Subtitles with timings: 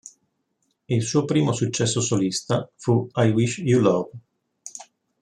[0.89, 4.09] Il suo primo successo solista fu "I wish you love".